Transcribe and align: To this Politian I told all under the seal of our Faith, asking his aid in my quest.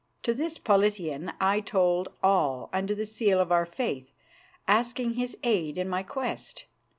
To 0.23 0.33
this 0.33 0.57
Politian 0.57 1.31
I 1.39 1.59
told 1.59 2.07
all 2.23 2.71
under 2.73 2.95
the 2.95 3.05
seal 3.05 3.39
of 3.39 3.51
our 3.51 3.67
Faith, 3.67 4.13
asking 4.67 5.13
his 5.13 5.37
aid 5.43 5.77
in 5.77 5.87
my 5.87 6.01
quest. 6.01 6.65